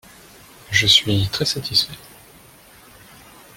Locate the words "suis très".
0.87-1.45